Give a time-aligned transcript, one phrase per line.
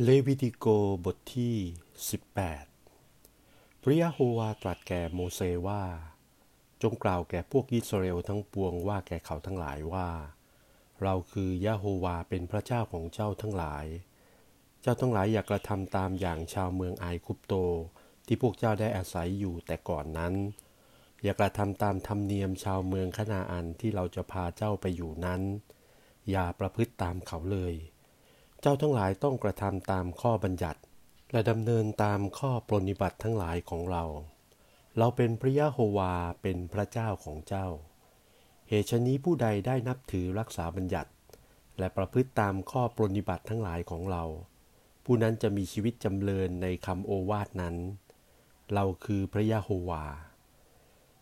[0.00, 0.66] เลวิติโก
[1.04, 1.56] บทที่
[2.68, 5.82] 18 พระยะโฮวาตรัสแก่โมเสว่า
[6.82, 10.08] จงกล่าวแก่พวกอิสราเอลทั้งปวงว่าแก่เขาทั้งหลายว่า
[11.02, 13.86] เราคือยะโฮวาเป็นพระเจ้าของเจ้าทั้งหลาย
[14.82, 17.54] เจ้าทั้งหลายอย่ากระทำตามอย่างชาวเมืองไอคุปโต
[18.26, 20.34] ที่พวกเจ้าได้อาศัยอยู่แต่ก่อนนั้น
[21.22, 25.42] อย่ากระทำตามธรรมเนียมชาวเมืองคณาอันที่เราจะพาเจ้าไปอยู่นั้น
[26.30, 27.76] อย่าประพฤติตามเขาเลย
[28.64, 30.80] เจ้าทั้งหลายต้องกระทำตามข้อบัญญัติ
[31.32, 34.04] และดำเนินตามข้อปรนิบัติทั้งหลายของเรา
[34.98, 37.66] เราเป็นพระยะโฮวาเป็นพระเจ้าของเจ้า
[38.68, 41.10] เหตุนี้ผู้ใดได้นับถือรักษาบัญญัติ
[41.78, 44.24] และประพฤติตามข้อปรนิบัติทั้งหลายของเรา
[45.04, 47.76] ผู้นั้นจะมีชีวิตจำเริญในคำโอวาทนั้น
[48.74, 50.04] เราคือพระยะโฮวา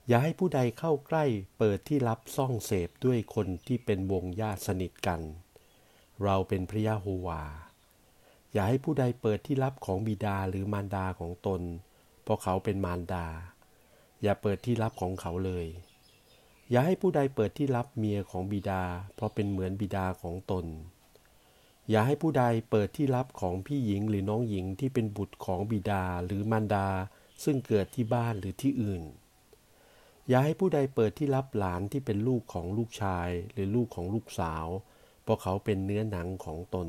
[0.09, 1.25] อย่าให้ผู้ใดเข้าใกล้
[1.59, 5.22] เปิดที่รับซ่องเสพด้วยคนที่เป็นวงญาติสนิทกัน
[6.24, 7.42] เราเป็นพระยาโฮวา
[8.52, 11.62] อย่าให้ผู้ใดเปิดที่ลับของบิดาหรือมารดาของตน
[12.23, 13.27] เพราะเขาเป็นมารดา
[14.22, 15.67] อย่าเปิดที่ลับของเขาเลย
[16.70, 18.83] อย่าให้ผู้ใดเปิดที่ลับเมียของบิดา
[19.14, 20.67] เพราะเป็นเหมือนบิดาของตน
[21.91, 26.89] อย่าให้ผู้ใดเปิดที่ลับของพี่หญิงหรือน้องหญิงที่เป็นบุตรของบิดาหรือมารดา
[27.44, 29.03] ซึ่งเกิดที่บ้านหรือที่อื่น
[30.28, 34.66] อย่าให้ผู้ใดเปิดที่ลับหลานที่เป็นลูกของลูกชายหรือลูกของลูกสาว
[35.31, 36.89] ราะเขาเป็นเนื้อหนังของตน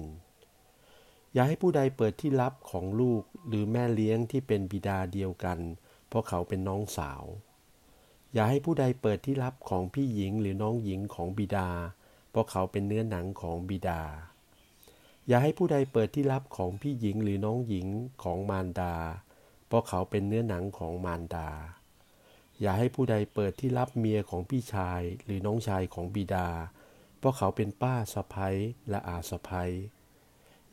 [1.34, 5.59] อย่าให้ผู้ใดเปิดที่ลับของลูกหรือแม่เลี้ยงที่เป็นบิดาเดียวกัน
[6.08, 7.23] เพราะเขาเป็นน้องสาว
[8.33, 11.70] อย่าให้ผู้ใดเปิดที่ลับของพี่หญิงหรือน้องหญิงของบิดา
[12.31, 14.02] เพราะเขาเป็นเนื้อหนังของบิดา
[15.28, 17.88] อย่าให้ผู้ใดเปิดที่ลับของพี่หญิงหรือน้องหญิง
[18.23, 18.94] ของมารดา
[19.67, 21.50] เพราะเขาเป็นเนื้อหนังของมารดา
[22.61, 26.48] อย่าให้ผู้ใดเปิดที่ลับเมียของพี่ชายหรือน้องชายของบิดา
[26.80, 28.55] เพราะเขาเป็นป้าสะพ้ย
[28.89, 29.72] และอาสะพ้ย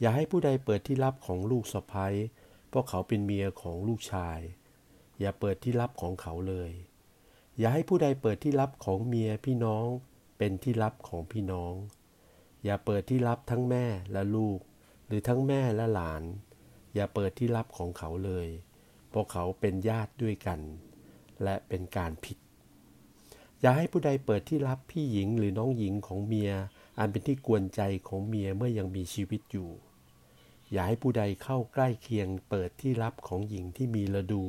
[0.01, 2.15] อย่าให้ผู้ใดเปิดที่ลับของลูกสะพ้ย
[2.69, 4.41] เพราะเขาเป็นเมียของลูกชาย
[5.21, 6.71] อย่าเปิดที่ลับของเขาเลย
[7.59, 9.87] อย่าให้ผู้ใดเปิดที่ลับของเมียพี่น้อง
[10.39, 11.75] เป็นที่ลับของพี่น้อง
[12.65, 14.61] อย่าเปิดที่ลับทั้งแม่และลูก
[15.07, 16.23] หรือทั้งแม่และหลาน
[16.95, 18.49] อย่าเปิดที่ลับของเขาเลย
[19.09, 20.61] เพราะเขาเป็นญาติด้วยกัน
[21.43, 22.39] และเป็นการผิด
[23.61, 26.53] อย่าให้ผู้ใดเปิดที่ลับพี่หญิงหรือน้องหญิงของเมีย
[26.99, 29.71] อันเป็นที่กวนใจของเมียเมื่อยังมีชีวิตอยู่
[30.73, 34.45] อย่าให้ผู้ใดเข้าใกล้เคียงเปิดที่ลับของหญิงที่มีระดู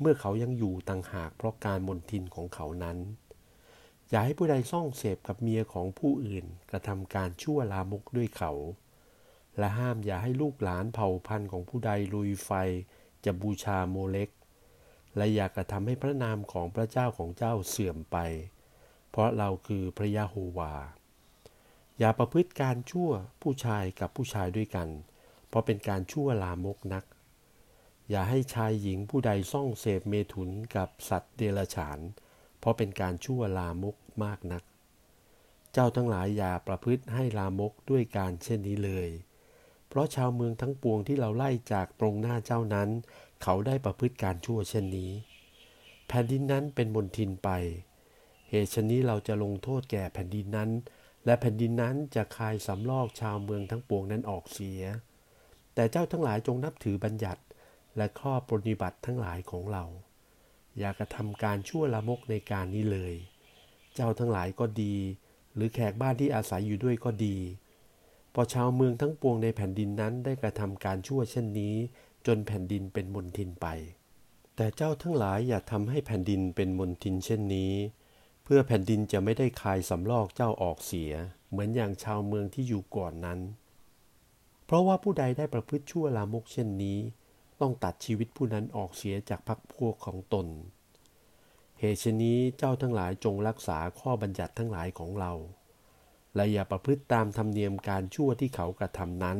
[0.00, 2.98] เมื่อเขายังอยู่ต่างหากเพราะการมนทินของเขานั้น
[4.10, 8.52] อย่าให้ผู้ใดซ่องเสพกับเมียของผู้อื่นกระทำการชั่วลามกด้วยเขา
[9.58, 12.50] และห้ามอย่าให้ลูกหลานเผ่าพันธุ์ของผู้ใดลุยไฟ
[13.24, 14.28] จะบูชาโมเล็ก
[15.16, 18.16] และอยากกระทำให้พระนามของพระเจ้าของเจ้าเสื่อมไป
[19.10, 20.74] เพราะเราคือพระยะโฮวา
[21.98, 23.10] อย่าประพฤติการชั่ว
[23.42, 24.88] ผู้ชายกับผู้ชายด้วยกัน
[25.48, 27.04] เพราะเป็นการชั่วลามกนัก
[28.10, 31.98] อย่าให้ชายหญิงผู้ใดซ่องเสพเมถุนกับสัตว์เดรัจฉาน
[32.58, 34.62] เพราะเป็นการชั่วลามกมากนัก
[35.72, 39.08] เจ้าทั้งหลายอย่าประพฤติให้ลามกด้วยการเช่นนี้เลย
[39.88, 42.88] เพราะชาวเมืองทั้งปวงที่เราไล่จากตรงหน้าเจ้านั้น
[43.42, 45.10] เขาได้ประพฤติการชั่วเช่นนี้
[46.08, 47.50] แผ่นดินนั้นเป็นมนทินไป
[48.48, 50.70] เหตุชนี้เราจะลงโทษแก่แผ่นดินนั้น
[51.24, 54.82] และแผ่นดินนั้นจะคายสำลอกชาวเมืองทั้งปวงนั้นออกเสีย
[55.74, 57.42] แต่เจ้าทั้งหลายจงนับถือบัญญัติ
[57.96, 59.84] และข้อปฏิบัติทั้งหลายของเรา
[60.78, 63.14] อย่ากระทำการชั่วละมกในการนี้เลย
[63.94, 64.96] เจ้าทั้งหลายก็ดี
[65.54, 67.36] หรือแขกบ้านที่อาศัยอยู่ด้วยก็ดี
[68.34, 71.76] พอชาวเมืองทั้งปวงในแผ่นดินนั้นได้กระทำการชั่วเช่นนี้
[72.26, 73.66] จนแผ่นดินเป็นมนทินไป
[74.56, 77.72] แต่เจ้าทั้งหลายอย่าทำให้แผ่นดินเป็นมนทินเช่นนี้
[78.44, 81.12] เพื่อแผ่นดินจะไม่ได้คายสำลอกเจ้าออกเสีย
[81.50, 83.40] เหมือนอย่างชาวเมืองที่อยู่ก่อนนั้น
[84.64, 86.98] เพราะว่าผู้ใดได้ประพฤติชั่วลามกเช่นนี้
[87.60, 90.46] ต้องตัดชีวิตผู้นั้นออกเสียจากพรรคพวกของตน
[91.78, 95.32] เหตุชนี้เจ้าทั้งหลายจงรักษาข้อบัญญัติทั้งหลายของเรา
[96.34, 99.38] และอย่าประพฤติตามธรรมเนียมการชั่วที่เขากระทำนั้น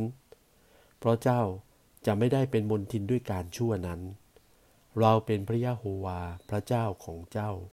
[0.99, 1.43] เพราะเจ้า
[2.07, 4.01] จะไม่ได้เป็นมนทินด้วยการชั่วนั้น
[4.99, 7.51] เราเป็นพระยะโฮวาพระเจ้าของเจ้า